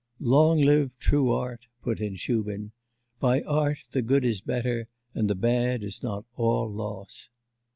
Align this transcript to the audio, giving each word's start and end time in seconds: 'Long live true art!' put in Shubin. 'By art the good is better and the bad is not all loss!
'Long 0.19 0.59
live 0.59 0.97
true 0.97 1.29
art!' 1.31 1.67
put 1.83 2.01
in 2.01 2.15
Shubin. 2.15 2.71
'By 3.19 3.43
art 3.43 3.83
the 3.91 4.01
good 4.01 4.25
is 4.25 4.41
better 4.41 4.87
and 5.13 5.29
the 5.29 5.35
bad 5.35 5.83
is 5.83 6.01
not 6.01 6.25
all 6.35 6.67
loss! 6.67 7.29